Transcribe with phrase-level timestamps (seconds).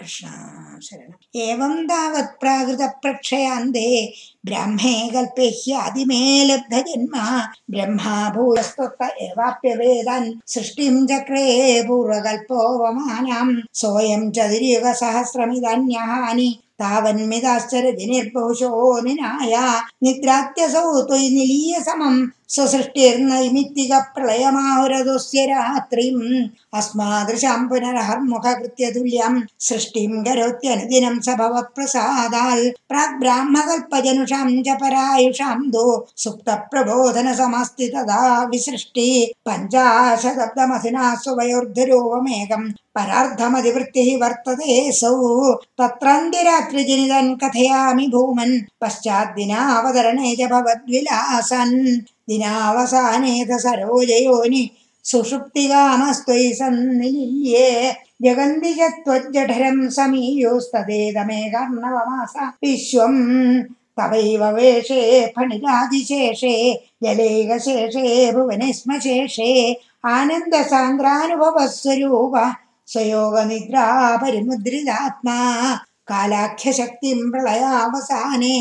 [0.00, 0.78] कृष्णा
[1.36, 4.12] एवं तावत् प्राकृतप्रक्षयान्ते
[4.44, 21.02] ब्राह्मे कल्पे ह्यादिमे लब्धजन्म ब्रह्मा भूयस्तुत एवाप्यवेदन् सृष्टिं चक्रे पूर्वकल्पोऽवमानम् सोऽयं चतुर्युगसहस्रमिदन्यहानि। तावन्मिदाश्चर्यनिर्भोषो निनाय। निद्रात्यसौ
[21.02, 26.20] त्वयि निलीय समम् स्वसृष्टिर्नैमित्तिकप्रलयमाहुरदुस्य रात्रिम्
[26.78, 29.38] अस्मादृशां पुनरहर्मुखकृत्य तुल्यम्
[29.68, 35.86] सृष्टिं करोत्यनुदिनं स भवप्रसादाल् प्राग्ब्राह्मकल्पजनुषां च परायुषां दो
[36.24, 38.22] सुप्तप्रबोधनसमस्ति तदा
[38.54, 39.08] विसृष्टि
[39.48, 45.14] पञ्चाशदब्दमधिना स्वयोर्धरोवमेकम् परार्धमधिवृत्तिः वर्ततेऽसौ
[45.78, 51.76] तत्रान्तिरात्रिजनितन् कथयामि भूमन् पश्चाद्दिनावतरणे च भवद्विलासन्
[52.28, 54.62] दिनावसानेत सरोजयोनि
[55.10, 57.68] सुषुप्तिकामस्त्वयि सन्निलीये
[58.24, 58.26] च
[59.04, 62.34] त्वज्जठरं समीयोस्तदेदमेकर्णवमास
[62.64, 63.20] विश्वम्
[63.98, 65.02] तवैव वेषे
[65.36, 66.54] फणिरादिशेषे
[67.04, 69.52] जलेकशेषे भुवने स्म शेषे
[70.14, 72.34] आनन्दसान्द्रानुभवः स्वरूप
[72.92, 73.84] स्वयोगनिद्रा
[74.22, 75.38] परिमुद्रितात्मा
[76.10, 78.56] कालाख्यशक्तिं प्रलयावसाने